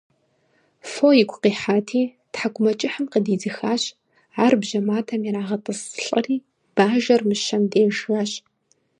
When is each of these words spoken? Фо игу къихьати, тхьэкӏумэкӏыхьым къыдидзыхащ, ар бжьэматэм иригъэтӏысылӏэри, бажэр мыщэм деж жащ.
Фо 0.91 1.07
игу 1.21 1.37
къихьати, 1.43 2.03
тхьэкӏумэкӏыхьым 2.33 3.05
къыдидзыхащ, 3.11 3.83
ар 4.45 4.53
бжьэматэм 4.61 5.21
иригъэтӏысылӏэри, 5.27 6.35
бажэр 6.75 7.21
мыщэм 7.27 7.63
деж 7.71 7.93
жащ. 8.01 8.31